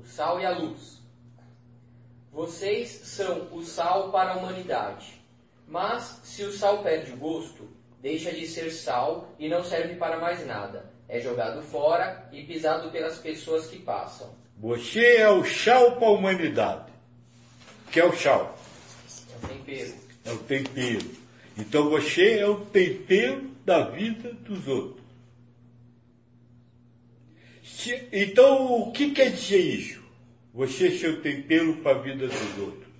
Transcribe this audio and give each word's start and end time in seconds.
o 0.00 0.06
sal 0.06 0.40
e 0.40 0.46
a 0.46 0.50
luz. 0.50 0.98
Vocês 2.32 2.88
são 2.88 3.48
o 3.52 3.62
sal 3.62 4.10
para 4.10 4.32
a 4.32 4.36
humanidade. 4.36 5.20
Mas 5.68 6.20
se 6.24 6.42
o 6.42 6.52
sal 6.52 6.82
perde 6.82 7.12
o 7.12 7.16
gosto, 7.16 7.68
deixa 8.00 8.32
de 8.32 8.46
ser 8.46 8.70
sal 8.70 9.34
e 9.38 9.48
não 9.48 9.62
serve 9.62 9.96
para 9.96 10.18
mais 10.18 10.44
nada. 10.46 10.90
É 11.08 11.20
jogado 11.20 11.60
fora 11.62 12.28
e 12.32 12.44
pisado 12.44 12.90
pelas 12.90 13.18
pessoas 13.18 13.66
que 13.66 13.78
passam. 13.78 14.34
Você 14.56 15.16
é 15.16 15.28
o 15.28 15.44
chau 15.44 15.96
para 15.96 16.08
a 16.08 16.12
humanidade. 16.12 16.92
O 17.86 17.90
que 17.90 18.00
é 18.00 18.04
o 18.04 18.12
chau? 18.12 18.56
É 19.32 19.44
o 19.44 19.48
tempero. 19.48 19.94
É 20.24 20.32
o 20.32 20.38
tempero. 20.38 21.10
Então 21.58 21.90
você 21.90 22.38
é 22.38 22.46
o 22.48 22.64
tempero 22.66 23.50
da 23.64 23.82
vida 23.90 24.32
dos 24.32 24.66
outros. 24.66 24.99
Se- 27.76 28.08
então 28.12 28.80
o 28.80 28.92
que 28.92 29.12
quer 29.12 29.30
dizer 29.30 29.58
isso? 29.58 30.02
Você 30.52 30.90
ser 30.98 31.10
o 31.10 31.22
tempero 31.22 31.76
para 31.78 31.96
a 31.98 32.02
vida 32.02 32.26
dos 32.26 32.58
outros. 32.58 32.90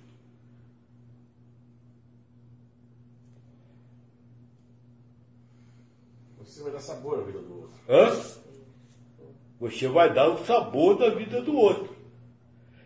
Você 6.39 6.63
vai 6.63 6.71
dar 6.71 6.79
sabor 6.79 7.19
à 7.19 7.23
vida 7.23 7.39
do 7.39 7.61
outro. 7.61 7.79
Hã? 7.87 8.41
Você 9.59 9.87
vai 9.87 10.13
dar 10.13 10.29
o 10.29 10.43
sabor 10.45 10.97
da 10.97 11.09
vida 11.09 11.41
do 11.41 11.55
outro. 11.55 11.95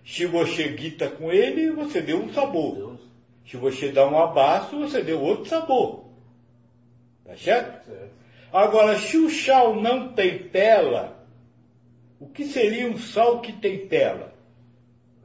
Se 0.06 0.26
você 0.26 0.70
guita 0.70 1.10
com 1.10 1.32
ele, 1.32 1.72
você 1.72 2.02
deu 2.02 2.18
um 2.18 2.34
sabor. 2.34 2.98
Se 3.48 3.58
você 3.58 3.92
dá 3.92 4.08
um 4.08 4.18
abraço, 4.18 4.78
você 4.78 5.02
deu 5.02 5.22
outro 5.22 5.46
sabor. 5.46 6.06
Tá 7.24 7.36
certo? 7.38 7.86
Certo. 7.86 8.14
Agora, 8.52 8.98
se 9.00 9.18
o 9.18 9.30
sal 9.30 9.76
não 9.82 10.14
tempera, 10.14 11.16
o 11.25 11.25
que 12.36 12.46
seria 12.46 12.88
um 12.88 12.98
sal 12.98 13.40
que 13.42 13.54
tempera? 13.54 14.36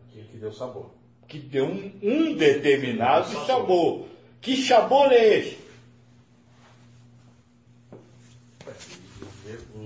Aquilo 0.08 0.28
que 0.28 0.38
deu 0.38 0.52
sabor. 0.52 0.90
Que 1.26 1.38
deu 1.38 1.66
um, 1.66 1.92
um 2.02 2.34
determinado 2.34 3.28
sabor. 3.46 4.06
Que 4.40 4.56
sabor 4.56 5.12
é 5.12 5.38
esse? 5.38 5.58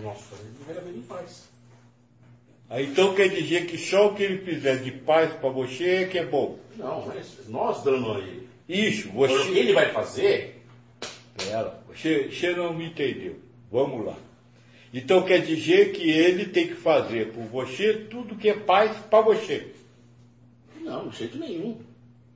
Nossa, 0.03 0.35
ele. 0.35 1.05
Aí, 2.69 2.87
então 2.87 3.15
quer 3.15 3.29
dizer 3.29 3.67
que 3.67 3.79
só 3.79 4.09
o 4.09 4.15
que 4.15 4.23
ele 4.23 4.39
fizer 4.45 4.83
de 4.83 4.91
paz 4.91 5.33
para 5.35 5.49
você 5.49 6.03
é 6.03 6.07
que 6.07 6.19
é 6.19 6.27
bom. 6.27 6.59
Não, 6.77 7.07
mas 7.07 7.49
nós 7.49 7.83
dando 7.83 8.13
a 8.13 8.19
ele. 8.19 8.49
Isso, 8.69 9.09
que 9.09 9.17
você. 9.17 9.51
ele 9.51 9.73
vai 9.73 9.93
fazer, 9.93 10.63
Pera, 11.37 11.81
você, 11.87 12.29
você 12.29 12.51
não 12.53 12.75
me 12.75 12.87
entendeu. 12.87 13.39
Vamos 13.71 14.05
lá. 14.07 14.17
Então 14.95 15.23
quer 15.23 15.41
dizer 15.41 15.91
que 15.93 16.09
ele 16.09 16.45
tem 16.47 16.69
que 16.69 16.75
fazer 16.75 17.33
por 17.33 17.43
você 17.47 17.95
tudo 18.09 18.37
que 18.37 18.49
é 18.49 18.55
paz 18.55 18.93
para 19.11 19.21
você. 19.21 19.67
não, 20.81 21.09
de 21.09 21.19
jeito 21.19 21.37
nenhum. 21.39 21.77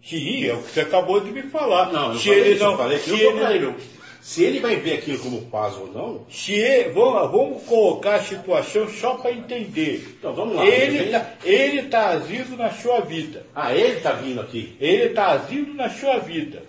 Sim, 0.02 0.44
é 0.44 0.54
o 0.54 0.62
que 0.62 0.70
você 0.72 0.80
acabou 0.80 1.20
de 1.20 1.30
me 1.30 1.42
falar. 1.42 1.92
Não, 1.92 2.12
eu 2.12 2.18
se 2.18 2.28
falei 2.28 2.40
ele 2.40 2.54
isso, 2.54 2.64
não, 2.64 2.76
falei 2.76 2.98
que 2.98 3.04
se 3.10 3.20
ele, 3.20 3.44
ele. 3.54 3.74
Se 4.20 4.44
ele 4.44 4.60
vai 4.60 4.76
ver 4.76 4.94
aquilo 4.94 5.18
como 5.20 5.42
paz 5.42 5.74
ou 5.76 5.86
não, 5.92 6.26
se 6.30 6.52
ele- 6.52 6.90
vamos, 6.90 7.30
vamos 7.30 7.62
colocar 7.64 8.16
a 8.16 8.22
situação 8.22 8.88
só 8.88 9.14
para 9.14 9.32
entender. 9.32 10.16
então 10.18 10.34
vamos 10.34 10.56
lá. 10.56 10.66
Ele 10.66 10.98
está 11.04 11.34
ele 11.44 11.82
tá 11.82 12.08
agindo 12.08 12.56
na 12.56 12.70
sua 12.70 13.00
vida. 13.00 13.46
Ah, 13.54 13.74
ele 13.74 14.00
tá 14.00 14.12
vindo 14.12 14.40
aqui. 14.40 14.76
Ele 14.80 15.04
está 15.04 15.28
agindo 15.30 15.72
na 15.74 15.88
sua 15.90 16.18
vida. 16.18 16.62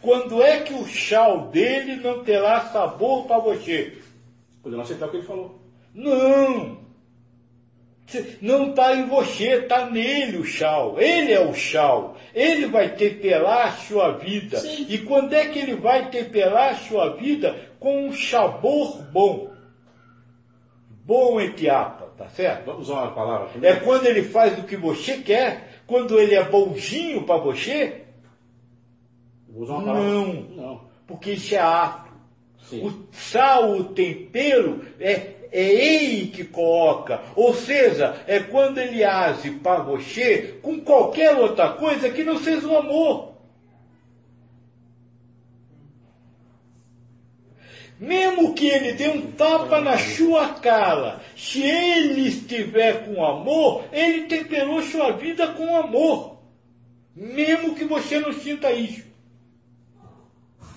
Quando 0.00 0.42
é 0.42 0.60
que 0.60 0.72
o 0.74 0.86
chau 0.86 1.48
dele 1.48 1.96
não 1.96 2.24
terá 2.24 2.62
sabor 2.72 3.26
para 3.26 3.38
você? 3.38 3.92
Podemos 4.62 4.84
aceitar 4.84 5.06
o 5.06 5.10
que 5.10 5.16
ele 5.18 5.26
falou. 5.26 5.60
Não! 5.94 6.80
Não 8.42 8.70
está 8.70 8.96
em 8.96 9.06
você, 9.06 9.62
está 9.62 9.86
nele 9.88 10.38
o 10.38 10.44
chau. 10.44 11.00
Ele 11.00 11.32
é 11.32 11.40
o 11.40 11.54
chau. 11.54 12.16
Ele 12.34 12.66
vai 12.66 12.94
temperar 12.94 13.68
a 13.68 13.72
sua 13.72 14.12
vida. 14.12 14.58
Sim. 14.58 14.86
E 14.88 14.98
quando 14.98 15.32
é 15.32 15.46
que 15.46 15.58
ele 15.58 15.76
vai 15.76 16.10
temperar 16.10 16.72
a 16.72 16.76
sua 16.76 17.16
vida? 17.16 17.54
Com 17.78 18.08
um 18.08 18.12
sabor 18.12 19.00
bom. 19.12 19.50
Bom 21.04 21.40
etiapa, 21.40 22.06
tá 22.16 22.28
certo? 22.28 22.66
Vamos 22.66 22.88
usar 22.88 23.02
uma 23.02 23.12
palavra 23.12 23.46
aqui. 23.46 23.64
É 23.64 23.76
quando 23.76 24.06
ele 24.06 24.22
faz 24.22 24.58
o 24.58 24.64
que 24.64 24.76
você 24.76 25.18
quer, 25.18 25.82
quando 25.86 26.18
ele 26.18 26.34
é 26.34 26.44
bonzinho 26.44 27.24
para 27.24 27.36
você. 27.38 28.04
Vou 29.48 29.62
usar 29.62 29.74
uma 29.74 29.84
palavra. 29.84 30.08
Não, 30.08 30.34
Não. 30.34 30.80
porque 31.06 31.32
isso 31.32 31.54
é 31.54 31.58
ato. 31.58 31.99
Sim. 32.68 32.86
O 32.86 33.08
sal, 33.12 33.72
o 33.72 33.84
tempero, 33.84 34.84
é, 35.00 35.34
é 35.52 35.62
ele 35.62 36.28
que 36.28 36.44
coloca. 36.44 37.20
Ou 37.34 37.54
seja, 37.54 38.22
é 38.26 38.40
quando 38.40 38.78
ele 38.78 39.02
age 39.02 39.50
para 39.50 39.82
você 39.82 40.58
com 40.62 40.80
qualquer 40.80 41.36
outra 41.36 41.70
coisa 41.70 42.10
que 42.10 42.22
não 42.22 42.38
seja 42.38 42.66
o 42.66 42.76
amor. 42.76 43.30
Mesmo 47.98 48.54
que 48.54 48.66
ele 48.66 48.94
dê 48.94 49.08
um 49.08 49.32
tapa 49.32 49.78
na 49.78 49.98
sua 49.98 50.54
cara, 50.54 51.20
se 51.36 51.62
ele 51.62 52.28
estiver 52.28 53.04
com 53.04 53.22
amor, 53.22 53.84
ele 53.92 54.22
temperou 54.22 54.80
sua 54.80 55.12
vida 55.12 55.48
com 55.48 55.76
amor. 55.76 56.40
Mesmo 57.14 57.74
que 57.74 57.84
você 57.84 58.18
não 58.18 58.32
sinta 58.32 58.72
isso. 58.72 59.09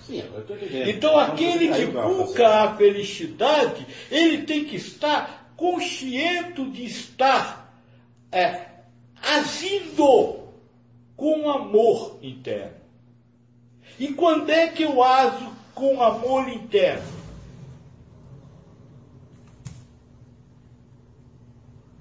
Sim, 0.06 0.20
agora 0.20 0.40
eu 0.40 0.46
tô 0.46 0.54
entendendo. 0.54 0.88
Então, 0.88 1.18
aquele 1.18 1.72
que 1.72 1.86
busca 1.86 2.48
a 2.64 2.76
felicidade, 2.76 3.86
ele 4.10 4.42
tem 4.42 4.64
que 4.64 4.76
estar 4.76 5.52
consciente 5.56 6.64
de 6.70 6.84
estar 6.84 7.82
é, 8.30 8.66
agindo 9.22 10.40
com 11.16 11.48
amor 11.48 12.18
interno. 12.22 12.84
E 13.98 14.08
quando 14.12 14.50
é 14.50 14.68
que 14.68 14.82
eu 14.82 15.02
ajo 15.02 15.52
com 15.74 16.02
amor 16.02 16.48
interno? 16.48 17.14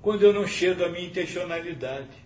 Quando 0.02 0.24
eu 0.24 0.34
não 0.34 0.46
chego 0.46 0.84
à 0.84 0.90
minha 0.90 1.06
intencionalidade. 1.06 2.23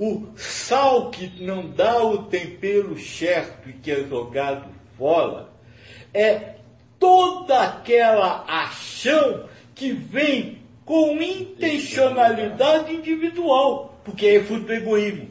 O 0.00 0.28
sal 0.36 1.10
que 1.10 1.30
não 1.42 1.68
dá 1.68 2.02
o 2.02 2.22
tempero 2.24 2.98
certo 2.98 3.68
e 3.68 3.74
que 3.74 3.90
é 3.90 4.04
jogado 4.04 4.66
fora 4.96 5.48
é 6.14 6.54
toda 6.98 7.60
aquela 7.60 8.44
ação 8.48 9.44
que 9.74 9.92
vem 9.92 10.58
com 10.86 11.20
intencionalidade 11.22 12.94
individual, 12.94 14.00
porque 14.04 14.26
é 14.26 14.42
fruto 14.42 14.64
do 14.66 14.72
egoísmo. 14.72 15.28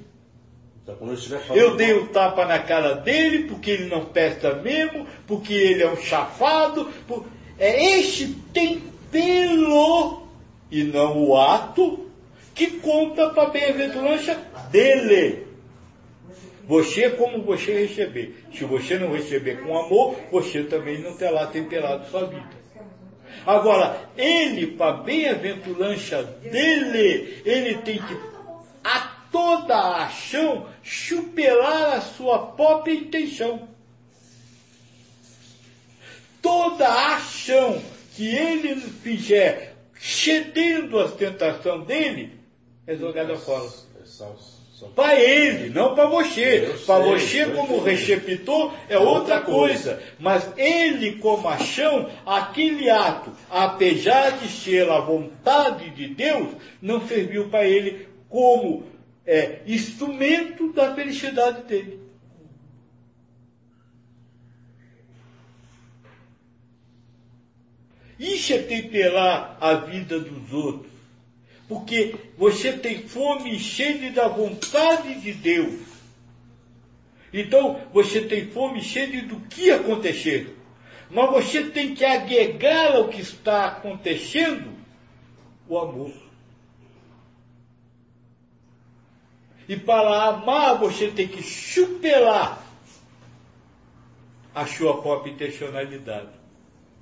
Eu 1.55 1.75
dei 1.75 1.93
o 1.93 2.07
tapa 2.07 2.45
na 2.45 2.59
cara 2.59 2.93
dele 2.95 3.45
porque 3.45 3.71
ele 3.71 3.85
não 3.89 4.05
presta 4.05 4.53
mesmo, 4.55 5.05
porque 5.27 5.53
ele 5.53 5.83
é 5.83 5.89
um 5.91 5.97
chafado. 5.97 6.85
por- 7.07 7.25
É 7.57 7.97
este 7.99 8.27
tempero 8.53 10.23
e 10.71 10.83
não 10.83 11.25
o 11.25 11.35
ato 11.37 12.08
que 12.59 12.71
conta 12.81 13.29
para 13.29 13.43
a 13.43 13.49
bem-aventurança 13.51 14.35
dele. 14.69 15.47
Você 16.65 17.09
como 17.11 17.41
você 17.41 17.87
receber. 17.87 18.43
Se 18.53 18.65
você 18.65 18.99
não 18.99 19.13
receber 19.13 19.63
com 19.63 19.79
amor, 19.79 20.19
você 20.29 20.63
também 20.63 20.99
não 20.99 21.15
terá 21.15 21.47
temperado 21.47 22.09
sua 22.09 22.25
vida. 22.25 22.49
Agora, 23.45 24.09
ele, 24.17 24.67
para 24.67 24.91
a 24.91 24.97
bem-aventurança 24.97 26.21
dele, 26.21 27.41
ele 27.45 27.75
tem 27.77 27.97
que, 27.97 28.17
a 28.83 28.99
toda 29.31 29.75
a 29.75 30.05
ação, 30.07 30.67
superar 30.83 31.93
a 31.93 32.01
sua 32.01 32.39
própria 32.39 32.93
intenção. 32.93 33.69
Toda 36.41 36.85
a 36.85 37.15
ação 37.15 37.81
que 38.17 38.27
ele 38.27 38.75
fizer, 38.81 39.77
cedendo 39.97 40.99
às 40.99 41.13
tentações 41.13 41.87
dele, 41.87 42.38
é. 42.93 43.33
É 44.01 44.05
sal- 44.05 44.37
sal- 44.79 44.89
Para 44.95 45.19
ele, 45.19 45.69
não 45.69 45.93
para 45.93 46.05
você. 46.07 46.73
Para 46.85 46.99
você, 47.03 47.45
como 47.47 47.81
receptor, 47.83 48.73
é 48.87 48.97
Outra 48.97 49.11
outra 49.11 49.41
coisa. 49.41 50.01
Mas 50.17 50.49
ele, 50.57 51.17
como 51.17 51.47
ação, 51.49 52.09
aquele 52.25 52.89
ato, 52.89 53.31
apesar 53.49 54.37
de 54.39 54.47
ser 54.47 54.89
a 54.89 54.99
vontade 55.01 55.89
de 55.91 56.07
Deus, 56.07 56.55
não 56.81 57.05
serviu 57.07 57.49
para 57.49 57.65
ele 57.67 58.07
como 58.29 58.83
é, 59.25 59.59
instrumento 59.67 60.71
da 60.71 60.95
felicidade 60.95 61.63
dele. 61.63 61.99
Isso 68.19 68.53
é 68.53 68.57
temperar 68.59 69.57
a 69.61 69.73
vida 69.75 70.19
dos 70.19 70.51
outros. 70.51 70.98
Porque 71.69 72.15
você 72.35 72.73
tem 72.73 73.07
fome 73.07 73.55
e 73.55 73.59
sede 73.59 74.09
da 74.09 74.27
vontade 74.27 75.21
de 75.21 75.31
Deus. 75.31 75.87
Então, 77.31 77.79
você 77.93 78.21
tem 78.21 78.47
fome 78.47 78.79
e 78.79 78.83
sede 78.83 79.21
do 79.21 79.39
que 79.41 79.69
acontecer. 79.69 80.55
mas 81.11 81.29
você 81.29 81.69
tem 81.69 81.93
que 81.93 82.03
agregar 82.03 82.95
ao 82.95 83.07
que 83.07 83.21
está 83.21 83.67
acontecendo 83.67 84.73
o 85.67 85.77
amor. 85.77 86.11
E 89.67 89.75
para 89.75 90.29
amar, 90.29 90.79
você 90.79 91.11
tem 91.11 91.27
que 91.27 91.43
chupelar 91.43 92.63
a 94.55 94.65
sua 94.65 94.99
própria 95.01 95.31
intencionalidade. 95.31 96.38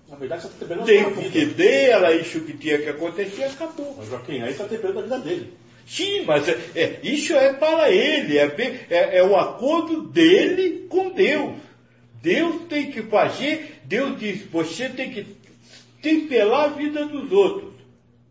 Na 0.10 0.16
verdade, 0.16 0.42
você 0.44 0.48
está 0.48 0.60
temperando 0.60 0.84
a 0.84 0.86
Tem 0.86 1.04
porque 1.14 1.46
vida. 1.46 1.54
dela, 1.54 2.14
isso 2.14 2.40
que 2.42 2.54
tinha 2.58 2.78
que 2.78 2.90
acontecer, 2.90 3.44
acabou. 3.44 3.96
Mas, 3.98 4.08
Joaquim, 4.08 4.42
aí 4.42 4.52
está 4.52 4.64
temperando 4.66 5.00
a 5.00 5.02
vida 5.02 5.20
dele. 5.20 5.54
Sim, 5.86 6.24
mas 6.26 6.48
é, 6.50 6.58
é, 6.76 7.00
isso 7.02 7.34
é 7.34 7.54
para 7.54 7.90
ele, 7.90 8.38
é, 8.38 8.46
é, 8.90 9.18
é 9.20 9.24
o 9.24 9.38
acordo 9.38 10.02
dele 10.04 10.86
com 10.90 11.10
Deus. 11.12 11.56
Deus 12.22 12.64
tem 12.68 12.92
que 12.92 13.04
fazer, 13.04 13.82
Deus 13.86 14.20
diz, 14.20 14.44
você 14.52 14.90
tem 14.90 15.12
que 15.12 15.26
temperar 16.02 16.66
a 16.66 16.68
vida 16.68 17.06
dos 17.06 17.32
outros, 17.32 17.72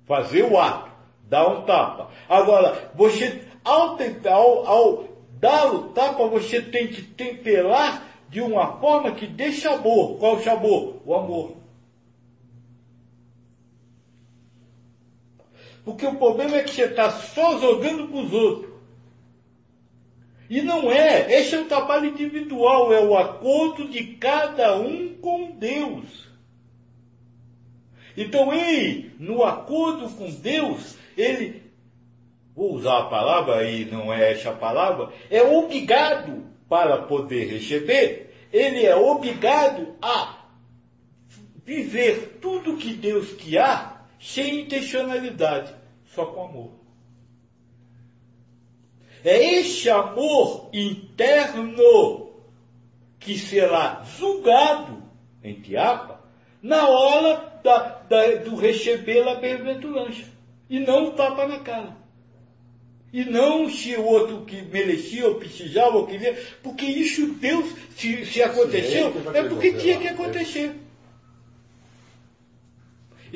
fazer 0.07 0.43
o 0.43 0.59
ato, 0.59 0.91
dar 1.29 1.49
um 1.49 1.63
tapa. 1.63 2.11
Agora, 2.29 2.91
você, 2.95 3.41
ao, 3.65 3.99
ao, 4.27 4.67
ao 4.67 5.09
dar 5.41 5.73
o 5.75 5.89
tapa, 5.89 6.27
você 6.27 6.61
tem 6.61 6.89
que 6.89 7.01
temperar 7.03 8.07
de 8.29 8.41
uma 8.41 8.79
forma 8.79 9.13
que 9.13 9.27
dê 9.27 9.53
sabor. 9.53 10.19
Qual 10.19 10.37
o 10.37 10.43
sabor? 10.43 10.97
O 11.07 11.15
amor. 11.15 11.53
Porque 15.87 16.05
o 16.05 16.17
problema 16.17 16.57
é 16.57 16.65
que 16.65 16.75
você 16.75 16.87
está 16.87 17.13
só 17.13 17.61
jogando 17.61 18.09
para 18.09 18.19
os 18.19 18.33
outros. 18.33 18.73
E 20.51 20.61
não 20.61 20.91
é. 20.91 21.33
Esse 21.33 21.55
é 21.55 21.61
um 21.61 21.69
trabalho 21.69 22.07
individual, 22.09 22.93
é 22.93 23.01
o 23.01 23.17
acordo 23.17 23.89
de 23.89 24.17
cada 24.17 24.77
um 24.77 25.15
com 25.21 25.53
Deus. 25.53 26.27
Então 28.17 28.53
ele, 28.53 29.13
no 29.21 29.45
acordo 29.45 30.09
com 30.11 30.29
Deus, 30.29 30.97
ele, 31.17 31.63
vou 32.53 32.75
usar 32.75 33.03
a 33.03 33.05
palavra, 33.05 33.63
e 33.71 33.85
não 33.85 34.13
é 34.13 34.33
essa 34.33 34.51
palavra, 34.51 35.13
é 35.31 35.41
obrigado 35.41 36.47
para 36.69 37.03
poder 37.03 37.45
receber, 37.45 38.49
ele 38.53 38.85
é 38.85 38.97
obrigado 38.97 39.95
a 40.03 40.47
viver 41.65 42.39
tudo 42.41 42.77
que 42.77 42.93
Deus 42.93 43.33
quer 43.35 43.96
sem 44.21 44.61
intencionalidade, 44.61 45.73
só 46.15 46.27
com 46.27 46.45
amor. 46.45 46.71
É 49.25 49.43
este 49.57 49.91
amor 49.91 50.69
interno 50.73 52.31
que 53.19 53.37
será 53.39 54.05
julgado, 54.19 55.03
entre 55.43 55.77
aspas, 55.77 56.17
na 56.63 56.89
hora 56.89 57.61
da, 57.65 57.79
da- 58.09 58.35
do 58.37 58.55
receber 58.57 59.27
a 59.27 59.35
bem-aventurança. 59.35 60.23
E 60.71 60.79
não 60.81 61.09
o 61.09 61.11
tapa 61.13 61.47
na 61.47 61.59
cara. 61.61 61.97
E 63.13 63.25
não 63.25 63.69
se 63.69 63.97
o 63.97 64.05
outro 64.05 64.43
que 64.45 64.63
merecia 64.63 65.27
ou 65.27 65.37
precisava 65.37 65.97
ou 65.97 66.07
queria, 66.07 66.35
porque 66.63 66.85
isso 66.85 67.35
Deus, 67.35 67.67
se, 67.97 68.27
se 68.27 68.43
aconteceu, 68.43 69.11
vai 69.23 69.39
é 69.39 69.49
porque 69.49 69.73
tinha 69.73 69.99
que 69.99 70.09
acontecer. 70.09 70.75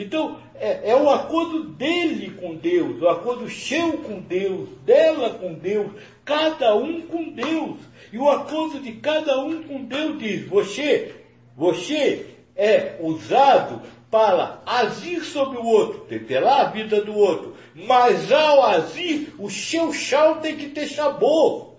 Então, 0.01 0.39
é, 0.55 0.93
é 0.93 0.97
o 0.97 1.11
acordo 1.11 1.65
dele 1.65 2.31
com 2.41 2.55
Deus, 2.57 3.03
o 3.03 3.09
acordo 3.09 3.51
seu 3.51 3.99
com 3.99 4.19
Deus, 4.19 4.71
dela 4.87 5.35
com 5.35 5.53
Deus, 5.53 5.93
cada 6.25 6.75
um 6.75 7.03
com 7.03 7.31
Deus. 7.31 7.79
E 8.11 8.17
o 8.17 8.27
acordo 8.31 8.81
de 8.81 8.93
cada 8.93 9.39
um 9.45 9.63
com 9.63 9.85
Deus 9.85 10.19
diz: 10.19 10.49
você, 10.49 11.15
você 11.55 12.35
é 12.57 12.97
usado 12.99 13.83
para 14.11 14.63
agir 14.65 15.23
sobre 15.23 15.59
o 15.59 15.67
outro, 15.67 16.01
temperar 16.07 16.61
a 16.61 16.71
vida 16.71 17.05
do 17.05 17.15
outro. 17.15 17.55
Mas 17.75 18.33
ao 18.33 18.65
agir, 18.65 19.35
o 19.39 19.51
seu 19.51 19.93
chau 19.93 20.41
tem 20.41 20.57
que 20.57 20.71
ter 20.71 20.89
sabor. 20.89 21.75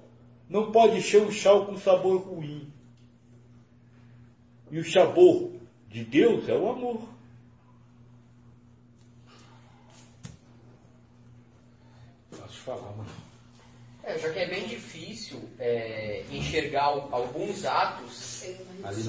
Não 0.47 0.71
pode 0.71 1.01
ser 1.01 1.23
um 1.23 1.31
chau 1.31 1.65
com 1.65 1.75
sabor 1.75 2.21
ruim. 2.21 2.71
E 4.69 4.77
o 4.77 4.85
sabor 4.85 5.53
de 5.89 6.03
Deus 6.03 6.47
é 6.47 6.56
o 6.56 6.69
amor. 6.69 7.12
Posso 12.31 12.50
te 12.50 12.50
falar, 12.62 12.92
mano. 12.98 13.10
É, 14.04 14.18
já 14.18 14.30
que 14.31 14.40
é 14.40 14.48
bem 14.48 14.66
difícil 14.66 15.48
é, 15.60 16.24
enxergar 16.31 16.86
al- 16.86 17.08
alguns 17.12 17.66
atos 17.66 18.44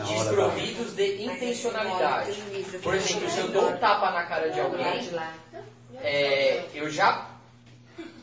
desprovidos 0.06 0.94
de 0.94 1.22
intencionalidade. 1.24 2.42
Por 2.82 2.94
exemplo, 2.94 3.30
se 3.30 3.38
eu 3.38 3.48
dou 3.48 3.70
um 3.70 3.76
tapa 3.78 4.10
na 4.10 4.24
cara 4.24 4.50
de 4.50 4.60
alguém, 4.60 5.08
é, 6.02 6.64
eu 6.74 6.90
já 6.90 7.26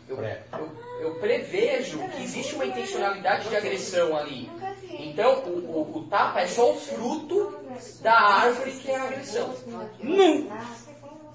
eu, 0.08 0.18
eu, 0.24 0.78
eu 1.02 1.16
prevejo 1.16 1.98
que 2.10 2.24
existe 2.24 2.54
uma 2.56 2.66
intencionalidade 2.68 3.50
de 3.50 3.56
agressão 3.56 4.16
ali. 4.16 4.50
Então, 4.92 5.40
o, 5.46 5.50
o, 5.94 5.98
o 6.00 6.04
tapa 6.08 6.42
é 6.42 6.48
só 6.48 6.72
o 6.72 6.80
fruto 6.80 7.56
da 8.02 8.14
árvore 8.20 8.72
que 8.74 8.92
é 8.92 8.96
a 8.96 9.04
agressão. 9.06 9.56
Não. 10.04 10.48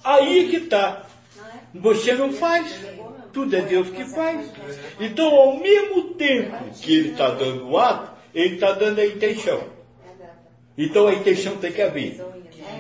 Aí 0.05 0.49
que 0.51 0.57
está. 0.57 1.07
Você 1.75 2.15
não 2.15 2.33
faz. 2.33 2.81
Tudo 3.33 3.57
é 3.57 3.63
Deus 3.63 3.91
que 3.91 4.05
faz. 4.05 4.51
Então, 5.01 5.35
ao 5.35 5.59
mesmo 5.59 6.15
tempo 6.15 6.57
que 6.81 6.95
ele 6.95 7.11
está 7.11 7.31
dando 7.31 7.69
o 7.69 7.79
ato, 7.79 8.13
ele 8.35 8.55
está 8.55 8.73
dando 8.73 9.01
a 9.01 9.07
intenção. 9.07 9.75
Então 10.77 11.07
a 11.07 11.15
intenção 11.15 11.57
tem 11.57 11.73
que 11.73 11.81
haver. 11.81 12.21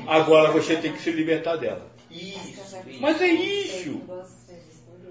Agora 0.06 0.50
você 0.50 0.76
tem 0.76 0.92
que 0.92 1.00
se 1.00 1.10
libertar 1.12 1.56
dela. 1.56 1.90
Isso. 2.10 2.76
Mas 3.00 3.20
é 3.20 3.28
isso. 3.28 4.02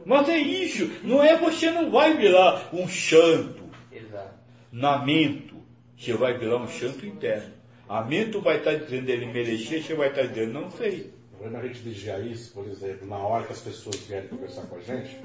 Mas 0.05 0.29
é 0.29 0.37
isso. 0.37 0.91
Não 1.03 1.23
é 1.23 1.37
você 1.37 1.71
não 1.71 1.89
vai 1.89 2.15
virar 2.17 2.69
um 2.73 2.87
santo 2.87 3.63
Exato. 3.91 4.33
na 4.71 5.03
mente. 5.03 5.53
Você 5.97 6.13
vai 6.13 6.37
virar 6.37 6.57
um 6.57 6.67
santo 6.67 7.05
interno. 7.05 7.53
A 7.87 8.01
mente 8.01 8.37
vai 8.39 8.57
estar 8.57 8.75
dizendo 8.75 9.09
ele 9.09 9.27
merecia, 9.27 9.81
você 9.81 9.93
vai 9.93 10.09
estar 10.09 10.23
dizendo 10.23 10.53
não 10.53 10.69
sei. 10.71 11.13
Problema 11.37 11.59
é 11.59 11.61
a 11.61 11.67
gente 11.67 11.79
vigiar 11.81 12.25
isso, 12.25 12.51
por 12.53 12.65
exemplo, 12.67 13.07
na 13.07 13.17
hora 13.17 13.45
que 13.45 13.53
as 13.53 13.59
pessoas 13.59 13.95
vierem 13.97 14.29
conversar 14.29 14.63
com 14.63 14.75
a 14.75 14.79
gente. 14.79 15.19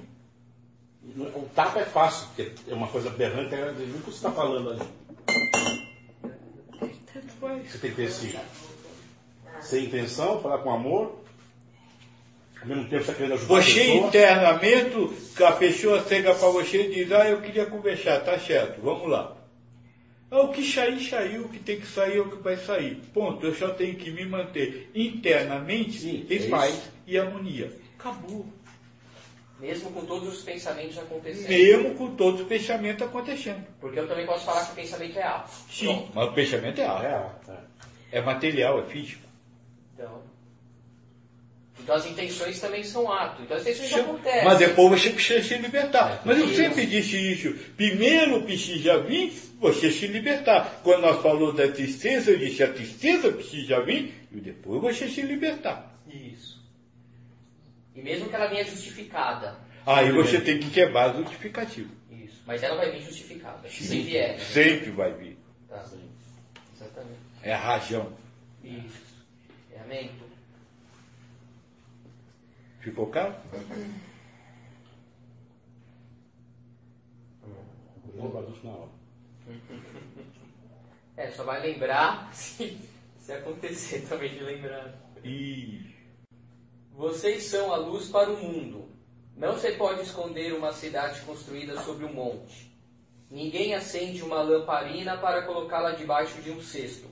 O 1.16 1.48
tapa 1.54 1.80
é 1.80 1.84
fácil, 1.84 2.26
porque 2.28 2.50
é 2.70 2.74
uma 2.74 2.88
coisa 2.88 3.10
berrante, 3.10 3.54
é 3.54 3.70
o 3.70 3.74
que 3.74 3.86
você 4.04 4.10
está 4.10 4.32
falando 4.32 4.70
ali. 4.70 4.82
Você 7.66 7.78
tem 7.78 7.90
que 7.90 7.96
ter 7.96 8.02
esse. 8.04 8.38
Sem 9.60 9.84
intenção, 9.84 10.40
falar 10.40 10.58
com 10.58 10.72
amor. 10.72 11.18
Ao 12.60 12.66
mesmo 12.66 12.88
tempo 12.88 13.04
você 13.04 13.10
está 13.12 13.14
querendo 13.14 13.34
ajudar 13.34 13.54
a 13.56 13.60
Você 13.62 13.74
pessoa. 13.74 14.08
internamente, 14.08 15.14
que 15.36 15.44
a 15.44 15.52
pessoa 15.52 16.04
chega 16.08 16.34
para 16.34 16.48
você 16.48 16.82
e 16.82 16.94
diz, 16.94 17.12
ah, 17.12 17.28
eu 17.28 17.40
queria 17.40 17.66
conversar, 17.66 18.20
tá 18.24 18.38
certo, 18.38 18.80
vamos 18.82 19.08
lá. 19.08 19.37
Ah, 20.30 20.42
o 20.42 20.52
que 20.52 20.62
sair, 20.62 21.00
saiu, 21.00 21.46
o 21.46 21.48
que 21.48 21.58
tem 21.58 21.80
que 21.80 21.86
sair 21.86 22.18
é 22.18 22.20
o 22.20 22.30
que 22.30 22.42
vai 22.42 22.56
sair. 22.56 22.96
Ponto. 23.14 23.46
Eu 23.46 23.54
só 23.54 23.70
tenho 23.70 23.94
que 23.96 24.10
me 24.10 24.26
manter 24.26 24.90
internamente 24.94 25.98
Sim, 26.00 26.26
em 26.28 26.46
é 26.46 26.48
paz 26.48 26.74
isso. 26.74 26.92
e 27.06 27.18
harmonia. 27.18 27.72
Acabou. 27.98 28.46
Mesmo 29.58 29.90
com 29.90 30.04
todos 30.04 30.28
os 30.28 30.42
pensamentos 30.42 30.98
acontecendo. 30.98 31.48
Mesmo 31.48 31.94
com 31.94 32.14
todos 32.14 32.42
os 32.42 32.46
pensamentos 32.46 33.06
acontecendo. 33.06 33.66
Porque 33.80 33.98
eu 33.98 34.06
também 34.06 34.24
posso 34.26 34.44
falar 34.44 34.64
que 34.66 34.72
o 34.72 34.74
pensamento 34.76 35.18
é 35.18 35.22
ato. 35.22 35.50
Sim, 35.70 35.86
Pronto. 35.86 36.12
mas 36.14 36.28
o 36.28 36.32
pensamento 36.32 36.80
é 36.80 36.84
alto. 36.84 37.50
É, 37.50 37.54
é. 37.54 38.18
É 38.18 38.20
material, 38.22 38.80
é 38.80 38.84
físico. 38.84 39.26
Então, 39.94 40.22
então 41.80 41.94
as 41.94 42.06
intenções 42.06 42.60
também 42.60 42.84
são 42.84 43.10
ato. 43.10 43.42
Então 43.42 43.56
as 43.56 43.62
intenções 43.62 43.88
já 43.90 44.00
acontecem. 44.00 44.44
Mas 44.44 44.58
depois 44.58 45.00
você 45.00 45.10
precisa 45.10 45.42
se 45.42 45.56
libertar. 45.56 46.22
Mas 46.24 46.38
eu 46.38 46.48
sempre 46.48 46.86
disse 46.86 47.16
isso. 47.16 47.54
Primeiro 47.76 48.42
precisa 48.42 49.00
vir 49.02 49.32
você 49.58 49.90
se 49.90 50.06
libertar. 50.06 50.80
Quando 50.82 51.02
nós 51.02 51.22
falamos 51.22 51.54
da 51.56 51.68
tristeza, 51.68 52.30
eu 52.30 52.38
disse 52.38 52.62
a 52.62 52.72
tristeza 52.72 53.32
precisa 53.32 53.80
vir 53.82 54.14
e 54.30 54.40
depois 54.40 54.82
você 54.82 55.08
se 55.08 55.22
libertar. 55.22 55.98
Isso. 56.06 56.62
E 57.94 58.02
mesmo 58.02 58.28
que 58.28 58.34
ela 58.34 58.46
venha 58.46 58.64
justificada. 58.64 59.56
Aí 59.86 60.12
você 60.12 60.40
tem 60.40 60.58
que 60.58 60.70
quebrar 60.70 61.14
o 61.14 61.22
justificativo. 61.22 61.90
Isso. 62.12 62.42
Mas 62.46 62.62
ela 62.62 62.76
vai 62.76 62.90
vir 62.92 63.00
justificada. 63.00 63.68
Se 63.68 64.00
vier. 64.02 64.36
né? 64.36 64.44
Sempre 64.44 64.90
vai 64.90 65.12
vir. 65.14 65.38
Tá. 65.68 65.82
Exatamente. 66.76 67.18
É 67.42 67.54
a 67.54 67.58
razão. 67.58 68.12
Isso. 68.62 69.08
É 69.74 69.80
amém? 69.80 70.10
Ficou 72.88 73.06
claro? 73.08 73.34
Lembra 78.14 78.42
disso 78.44 78.66
na 78.66 78.72
hora. 78.72 78.90
É, 81.14 81.30
só 81.30 81.44
vai 81.44 81.60
lembrar 81.60 82.32
se, 82.34 82.78
se 83.18 83.32
acontecer 83.32 84.06
também 84.08 84.30
de 84.30 84.40
lembrar. 84.40 84.94
E 85.22 85.94
Vocês 86.92 87.44
são 87.44 87.72
a 87.72 87.76
luz 87.76 88.08
para 88.08 88.32
o 88.32 88.42
mundo. 88.42 88.88
Não 89.36 89.58
se 89.58 89.72
pode 89.72 90.00
esconder 90.00 90.54
uma 90.54 90.72
cidade 90.72 91.20
construída 91.20 91.78
sobre 91.82 92.06
um 92.06 92.14
monte. 92.14 92.74
Ninguém 93.30 93.74
acende 93.74 94.22
uma 94.22 94.40
lamparina 94.40 95.18
para 95.18 95.42
colocá-la 95.42 95.90
debaixo 95.90 96.40
de 96.40 96.50
um 96.50 96.62
cesto. 96.62 97.06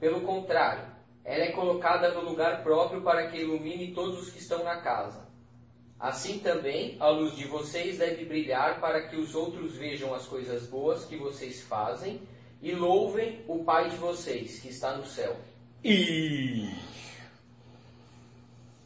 Pelo 0.00 0.22
contrário, 0.22 0.90
Ela 1.24 1.44
é 1.44 1.52
colocada 1.52 2.12
no 2.12 2.22
lugar 2.22 2.62
próprio 2.62 3.02
para 3.02 3.28
que 3.28 3.38
ilumine 3.38 3.92
todos 3.92 4.20
os 4.20 4.30
que 4.30 4.38
estão 4.38 4.64
na 4.64 4.80
casa. 4.80 5.28
Assim 5.98 6.38
também, 6.38 6.96
a 6.98 7.08
luz 7.08 7.36
de 7.36 7.46
vocês 7.46 7.98
deve 7.98 8.24
brilhar 8.24 8.80
para 8.80 9.06
que 9.08 9.16
os 9.16 9.34
outros 9.34 9.76
vejam 9.76 10.14
as 10.14 10.26
coisas 10.26 10.66
boas 10.66 11.04
que 11.04 11.16
vocês 11.16 11.62
fazem 11.62 12.22
e 12.62 12.72
louvem 12.72 13.44
o 13.46 13.64
Pai 13.64 13.90
de 13.90 13.96
vocês, 13.96 14.60
que 14.60 14.68
está 14.68 14.96
no 14.96 15.04
céu. 15.04 15.36
E. 15.84 16.74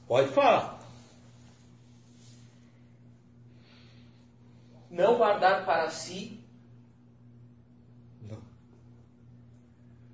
Pode 0.06 0.28
falar. 0.28 0.80
Não 4.90 5.16
guardar 5.16 5.64
para 5.64 5.88
si 5.90 6.43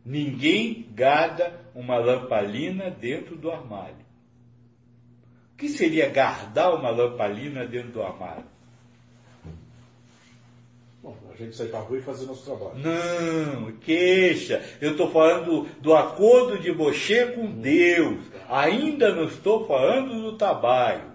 Ninguém 0.05 0.89
guarda 0.97 1.61
uma 1.75 1.99
lamparina 1.99 2.91
dentro 2.91 3.37
do 3.37 3.51
armário. 3.51 4.07
O 5.53 5.57
que 5.57 5.69
seria 5.69 6.09
guardar 6.09 6.75
uma 6.75 6.91
lamparina 6.91 7.67
dentro 7.67 7.93
do 7.93 8.03
armário? 8.03 8.45
Bom, 11.03 11.17
a 11.33 11.37
gente 11.37 11.57
sair 11.57 11.69
pra 11.69 11.81
rua 11.81 11.99
e 11.99 12.03
fazer 12.03 12.27
nosso 12.27 12.45
trabalho. 12.45 12.79
Não, 12.79 13.73
queixa. 13.73 14.63
Eu 14.81 14.93
estou 14.93 15.11
falando 15.11 15.67
do 15.81 15.95
acordo 15.95 16.59
de 16.59 16.71
você 16.71 17.27
com 17.33 17.51
Deus. 17.51 18.25
Ainda 18.49 19.15
não 19.15 19.25
estou 19.25 19.67
falando 19.67 20.21
do 20.21 20.37
trabalho. 20.37 21.11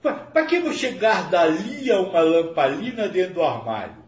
Para 0.00 0.46
que 0.46 0.60
você 0.60 0.92
guardaria 0.92 2.00
uma 2.00 2.20
lamparina 2.20 3.06
dentro 3.08 3.34
do 3.34 3.42
armário? 3.42 3.99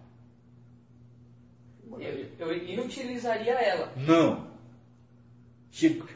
Eu, 2.42 2.56
inutilizaria 2.56 3.52
ela. 3.52 3.92
Não. 3.96 4.48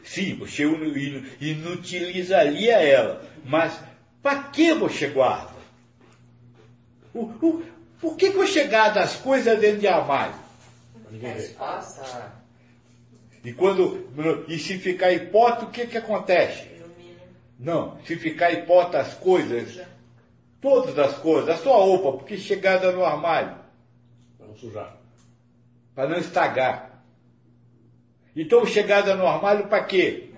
Sim, 0.03 0.35
você 0.35 0.63
inu- 0.63 1.25
inutilizaria 1.39 2.75
ela. 2.81 3.23
Mas 3.45 3.79
para 4.21 4.43
que 4.43 4.73
você 4.73 5.07
guarda? 5.07 5.53
O, 7.13 7.21
o, 7.21 7.63
por 8.01 8.17
que 8.17 8.29
você 8.31 8.65
guarda 8.65 8.99
as 9.01 9.15
coisas 9.15 9.57
dentro 9.59 9.79
de 9.79 9.87
armário? 9.87 10.35
Passa. 11.57 12.33
E 13.43 13.53
quando 13.53 14.05
e 14.49 14.59
se 14.59 14.77
ficar 14.77 15.13
hipótese, 15.13 15.65
o 15.65 15.69
que, 15.69 15.87
que 15.87 15.97
acontece? 15.97 16.67
Não, 17.57 17.97
se 18.05 18.17
ficar 18.17 18.51
hipótese 18.51 18.97
as 18.97 19.13
coisas, 19.15 19.79
todas 20.59 20.99
as 20.99 21.17
coisas, 21.19 21.49
a 21.49 21.57
sua 21.57 21.77
roupa, 21.77 22.17
porque 22.17 22.37
chegada 22.37 22.91
no 22.91 23.05
armário, 23.05 23.55
não 24.39 24.53
sujar. 24.57 24.97
Para 25.97 26.09
não 26.09 26.19
estragar. 26.19 27.01
Então 28.35 28.63
chegada 28.67 29.15
no 29.15 29.25
armário 29.25 29.67
para 29.67 29.83
quê? 29.83 30.29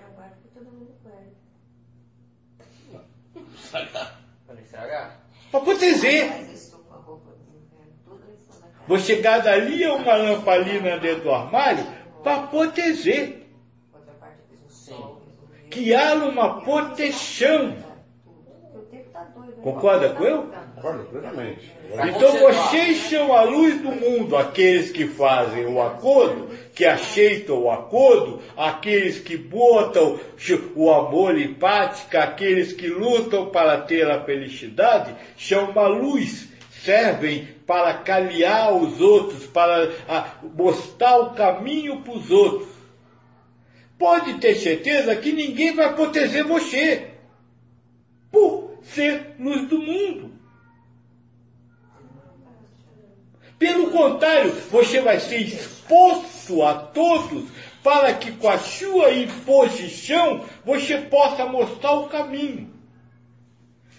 Todo 0.54 0.64
mundo 0.64 0.94
guarda. 1.02 1.28
Para 4.46 4.54
não 4.54 4.62
estragar. 4.62 5.20
Para 5.52 5.60
proteger. 5.60 6.48
Vou 8.88 8.98
chegar 8.98 9.40
dali 9.40 9.84
a 9.84 9.92
uma 9.92 10.16
lamparina 10.16 10.96
dentro 10.96 11.24
do 11.24 11.30
armário 11.30 11.86
para 12.22 12.46
proteger. 12.46 13.46
Que 15.70 15.94
há 15.94 16.14
uma 16.14 16.62
proteção. 16.62 17.76
Tá 19.12 19.24
né? 19.24 19.52
Concorda 19.62 20.14
com 20.14 20.24
eu? 20.24 20.50
Concordo 20.80 21.04
plenamente. 21.04 21.70
Então 21.92 22.38
vocês 22.38 22.96
são 23.10 23.34
a 23.34 23.42
luz 23.42 23.82
do 23.82 23.92
mundo, 23.92 24.34
aqueles 24.34 24.90
que 24.90 25.06
fazem 25.06 25.66
o 25.66 25.82
acordo, 25.82 26.48
que 26.74 26.86
aceitam 26.86 27.58
o 27.58 27.70
acordo, 27.70 28.40
aqueles 28.56 29.18
que 29.18 29.36
botam 29.36 30.18
o 30.74 30.90
amor 30.90 31.38
em 31.38 31.52
prática, 31.52 32.22
aqueles 32.22 32.72
que 32.72 32.88
lutam 32.88 33.50
para 33.50 33.82
ter 33.82 34.10
a 34.10 34.24
felicidade, 34.24 35.14
são 35.36 35.70
uma 35.70 35.86
luz, 35.86 36.48
servem 36.82 37.46
para 37.66 37.92
caliar 37.94 38.74
os 38.74 39.02
outros, 39.02 39.46
para 39.46 39.90
ah, 40.08 40.34
mostrar 40.56 41.18
o 41.18 41.34
caminho 41.34 42.00
para 42.00 42.14
os 42.14 42.30
outros. 42.30 42.68
Pode 43.98 44.34
ter 44.38 44.54
certeza 44.54 45.14
que 45.14 45.30
ninguém 45.30 45.74
vai 45.74 45.94
proteger 45.94 46.44
você, 46.44 47.10
por 48.32 48.78
ser 48.82 49.34
luz 49.38 49.68
do 49.68 49.78
mundo. 49.78 50.29
Pelo 53.60 53.90
contrário, 53.90 54.52
você 54.70 55.02
vai 55.02 55.20
ser 55.20 55.36
exposto 55.36 56.62
a 56.62 56.72
todos 56.72 57.44
para 57.82 58.14
que 58.14 58.32
com 58.32 58.48
a 58.48 58.56
sua 58.56 59.12
imposição 59.12 60.46
você 60.64 60.96
possa 60.96 61.44
mostrar 61.44 61.92
o 61.92 62.08
caminho. 62.08 62.70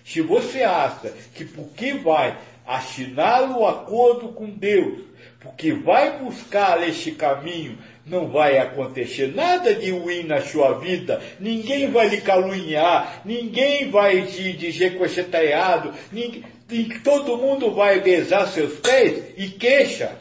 Se 0.03 0.19
você 0.19 0.63
acha 0.63 1.13
que 1.35 1.45
porque 1.45 1.93
vai 1.93 2.35
assinar 2.65 3.51
o 3.51 3.67
acordo 3.67 4.29
com 4.29 4.49
Deus, 4.49 5.03
porque 5.39 5.71
vai 5.73 6.17
buscar 6.17 6.81
este 6.87 7.11
caminho, 7.11 7.77
não 8.03 8.29
vai 8.29 8.57
acontecer 8.57 9.27
nada 9.35 9.75
de 9.75 9.91
ruim 9.91 10.23
na 10.23 10.41
sua 10.41 10.79
vida, 10.79 11.21
ninguém 11.39 11.91
vai 11.91 12.09
lhe 12.09 12.21
caluniar, 12.21 13.21
ninguém 13.23 13.91
vai 13.91 14.23
te 14.23 14.53
dizer 14.53 14.93
que 14.93 14.97
você 14.97 15.21
está 15.21 15.43
errado, 15.43 15.93
ninguém, 16.11 16.43
e 16.71 16.99
todo 16.99 17.37
mundo 17.37 17.71
vai 17.71 17.99
besar 17.99 18.47
seus 18.47 18.79
pés 18.79 19.33
e 19.37 19.49
queixa. 19.49 20.17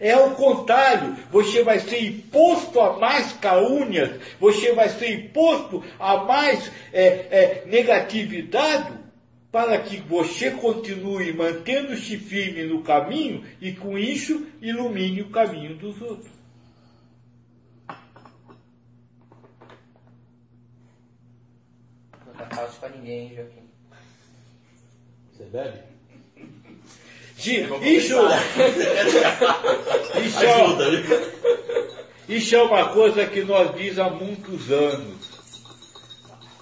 É 0.00 0.16
o 0.16 0.34
contrário, 0.34 1.14
você 1.30 1.62
vai 1.62 1.78
ser 1.78 2.02
imposto 2.02 2.80
a 2.80 2.98
mais 2.98 3.32
calúnias, 3.34 4.18
você 4.40 4.72
vai 4.72 4.88
ser 4.88 5.12
imposto 5.12 5.84
a 5.98 6.24
mais 6.24 6.72
é, 6.90 7.04
é, 7.04 7.64
negatividade, 7.66 8.98
para 9.52 9.78
que 9.78 9.96
você 9.96 10.52
continue 10.52 11.32
mantendo-se 11.32 12.16
firme 12.16 12.64
no 12.64 12.82
caminho 12.82 13.44
e 13.60 13.72
com 13.72 13.98
isso 13.98 14.46
ilumine 14.62 15.22
o 15.22 15.30
caminho 15.30 15.76
dos 15.76 16.00
outros. 16.00 16.30
Não 22.26 22.32
tá 22.32 22.46
fácil 22.46 22.88
ninguém, 22.96 23.34
Joaquim. 23.34 23.59
Você 25.40 25.46
bebe? 25.46 25.78
Isso, 27.38 27.74
isso, 27.82 28.14
é-? 30.44 30.52
Isso 32.28 32.54
é 32.54 32.62
uma 32.62 32.88
coisa 32.90 33.26
que 33.26 33.42
nós 33.42 33.74
diz 33.74 33.98
há 33.98 34.10
muitos 34.10 34.70
anos. 34.70 35.30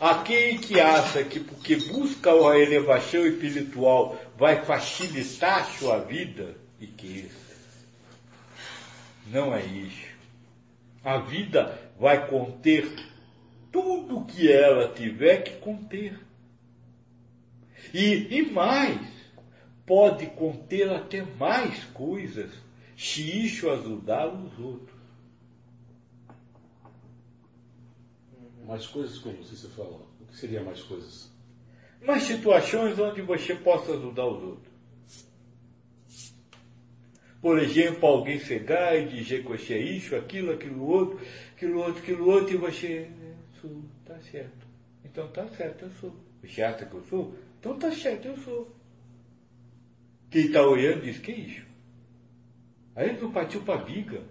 Aquele 0.01 0.59
que 0.59 0.79
acha 0.81 1.25
que 1.25 1.41
porque 1.41 1.75
busca 1.75 2.31
a 2.31 2.57
elevação 2.57 3.27
espiritual 3.27 4.17
vai 4.37 4.65
facilitar 4.65 5.63
a 5.63 5.65
sua 5.65 5.99
vida, 5.99 6.55
e 6.81 6.87
que 6.87 7.07
isso. 7.07 7.49
Não 9.27 9.53
é 9.53 9.65
isso. 9.65 10.07
A 11.05 11.19
vida 11.19 11.77
vai 11.99 12.29
conter 12.29 12.89
tudo 13.73 14.25
que 14.25 14.51
ela 14.51 14.87
tiver 14.95 15.43
que 15.43 15.57
conter. 15.57 16.28
E, 17.93 18.39
e 18.39 18.51
mais, 18.51 19.01
pode 19.87 20.27
conter 20.27 20.91
até 20.91 21.23
mais 21.23 21.85
coisas, 21.87 22.53
se 22.97 23.23
isso 23.45 23.71
ajudar 23.71 24.29
os 24.29 24.59
outros. 24.59 24.99
Mais 28.67 28.87
coisas 28.87 29.19
como 29.19 29.43
você 29.43 29.69
falou. 29.69 30.07
O 30.21 30.27
que 30.27 30.37
seria 30.37 30.63
mais 30.63 30.83
coisas? 30.83 31.31
Mas 32.03 32.25
situações 32.25 32.99
onde 32.99 33.23
você 33.23 33.55
possa 33.55 33.93
ajudar 33.93 34.27
os 34.27 34.43
outros. 34.43 34.69
Por 37.41 37.59
exemplo, 37.59 38.07
alguém 38.07 38.39
chegar 38.39 38.97
e 38.99 39.09
dizer 39.09 39.43
que 39.43 39.49
você 39.49 39.75
é 39.75 39.79
isso, 39.79 40.17
aquilo, 40.17 40.53
aquilo 40.53 40.85
outro, 40.85 41.21
aquilo 41.55 41.79
outro, 41.79 42.03
aquilo 42.03 42.29
outro, 42.29 42.55
e 42.55 42.57
você, 42.57 43.09
é, 43.09 43.35
sou, 43.61 43.83
tá 44.05 44.19
certo. 44.21 44.67
Então 45.05 45.29
tá 45.29 45.47
certo, 45.49 45.85
eu 45.85 45.91
sou. 45.93 46.15
Você 46.43 46.63
acha 46.63 46.85
que 46.85 46.95
eu 46.95 47.05
sou? 47.05 47.35
Então 47.59 47.79
tá 47.79 47.91
certo, 47.93 48.29
eu 48.29 48.37
sou. 48.39 48.77
Quem 50.31 50.47
está 50.47 50.63
olhando 50.63 51.03
diz, 51.03 51.19
que 51.19 51.33
isso? 51.33 51.67
Aí 52.95 53.11
ele 53.11 53.21
não 53.21 53.33
partiu 53.33 53.63
para 53.63 53.81
a 53.81 53.85
viga. 53.85 54.23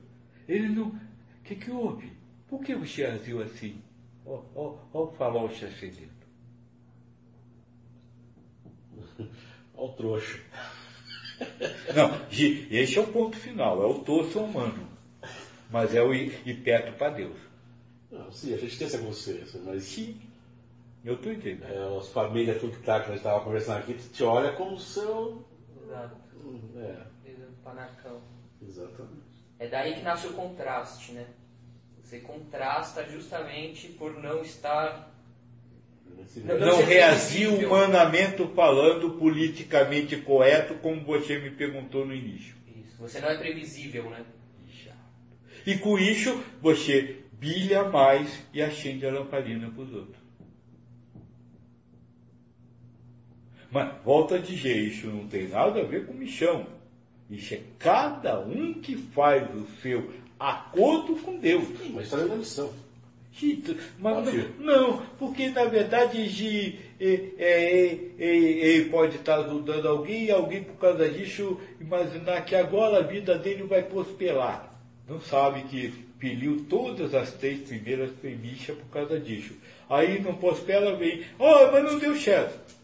Ele 0.47 0.69
não. 0.69 0.87
O 0.87 1.43
que, 1.43 1.55
que 1.55 1.71
houve? 1.71 2.11
Por 2.47 2.61
que 2.61 2.75
você 2.75 3.05
agiu 3.05 3.41
assim? 3.41 3.81
Ó, 4.25 4.43
ó, 4.55 4.77
ó 4.93 5.03
o 5.05 5.11
farol 5.13 5.49
se 5.49 5.65
acendendo. 5.65 6.17
Olha 9.73 9.91
o 9.91 9.93
trouxa. 9.93 10.39
Não, 11.95 12.27
esse 12.31 12.97
é 12.97 13.01
o 13.01 13.07
ponto 13.07 13.37
final, 13.37 13.81
é 13.81 13.85
o 13.85 13.99
torso 13.99 14.39
humano. 14.39 14.87
Mas 15.69 15.93
é 15.93 16.01
o 16.01 16.13
ir, 16.13 16.41
ir 16.45 16.63
perto 16.63 16.97
para 16.97 17.11
Deus. 17.11 17.37
Não, 18.11 18.31
sim, 18.31 18.53
a 18.53 18.57
gente 18.57 18.77
tem 18.77 18.87
essa 18.87 18.97
consciência, 18.97 19.59
mas 19.63 19.83
Sim, 19.83 20.19
eu 21.07 21.15
estou 21.15 21.31
entendendo. 21.31 21.71
é, 21.71 21.97
as 21.97 22.09
famílias, 22.09 22.59
tudo 22.59 22.77
que 22.77 22.83
tá, 22.83 22.99
que 22.99 23.05
a 23.05 23.09
gente 23.09 23.17
estava 23.17 23.43
conversando 23.43 23.77
aqui, 23.79 23.93
te 23.93 24.23
olha 24.23 24.51
como 24.53 24.77
seu. 24.79 25.45
Exato. 25.83 26.15
É, 26.77 26.97
Panacão. 27.63 28.21
exatamente. 28.61 29.27
É 29.59 29.67
daí 29.67 29.95
que 29.95 30.01
nasce 30.01 30.27
o 30.27 30.33
contraste, 30.33 31.13
né? 31.13 31.25
Você 32.01 32.19
contrasta 32.19 33.03
justamente 33.05 33.87
por 33.89 34.21
não 34.21 34.41
estar. 34.41 35.13
Não, 36.37 36.57
Não 36.59 36.83
previsível. 36.83 37.67
humanamente 37.67 38.45
falando, 38.55 39.11
politicamente 39.11 40.17
correto, 40.17 40.75
como 40.75 41.03
você 41.03 41.37
me 41.39 41.51
perguntou 41.51 42.05
no 42.05 42.13
início. 42.13 42.55
Isso. 42.75 42.97
Você 42.99 43.19
não 43.19 43.29
é 43.29 43.37
previsível, 43.37 44.09
né? 44.09 44.25
E 45.65 45.77
com 45.77 45.99
isso, 45.99 46.41
você 46.61 47.23
bilha 47.33 47.83
mais 47.83 48.41
e 48.53 48.61
acende 48.61 49.05
a 49.05 49.11
lamparina 49.11 49.69
para 49.69 49.83
os 49.83 49.93
outros. 49.93 50.26
Mas, 53.71 53.91
volto 54.03 54.35
a 54.35 54.37
dizer, 54.37 54.77
isso 54.77 55.07
não 55.07 55.27
tem 55.27 55.47
nada 55.47 55.81
a 55.81 55.83
ver 55.83 56.05
com 56.05 56.13
michão. 56.13 56.65
Isso 57.29 57.53
é 57.53 57.59
cada 57.77 58.39
um 58.39 58.73
que 58.73 58.95
faz 58.95 59.43
o 59.53 59.67
seu 59.81 60.09
acordo 60.39 61.15
com 61.17 61.37
Deus. 61.37 61.67
Sim, 61.67 61.91
mas 61.93 62.05
está 62.05 62.17
dentro 62.17 62.31
da 62.31 62.37
missão. 62.37 62.73
Chito, 63.33 63.75
Mas 63.99 64.25
não, 64.25 64.49
não, 64.57 65.05
porque 65.19 65.49
na 65.49 65.65
verdade 65.65 66.27
de, 66.27 66.79
é, 66.99 67.29
é, 67.37 67.99
é, 68.17 68.35
ele 68.35 68.89
pode 68.89 69.17
estar 69.17 69.41
ajudando 69.41 69.87
alguém 69.87 70.25
e 70.25 70.31
alguém 70.31 70.63
por 70.63 70.75
causa 70.77 71.07
disso 71.07 71.59
imaginar 71.79 72.43
que 72.45 72.55
agora 72.55 72.97
a 72.97 73.03
vida 73.03 73.37
dele 73.37 73.61
vai 73.63 73.83
prosperar. 73.83 74.73
Não 75.07 75.21
sabe 75.21 75.61
que 75.63 75.93
pediu 76.17 76.65
todas 76.67 77.13
as 77.13 77.31
três 77.33 77.59
primeiras 77.59 78.09
premissas 78.09 78.75
por 78.75 78.87
causa 78.87 79.19
disso. 79.19 79.53
Aí 79.87 80.19
não 80.19 80.33
prospera, 80.33 80.95
vem, 80.95 81.23
oh, 81.37 81.71
mas 81.71 81.83
não 81.83 81.99
deu 81.99 82.15
certo. 82.15 82.75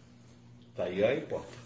Tá 0.76 0.86
aí 0.86 1.04
a 1.04 1.14
hipótese. 1.14 1.63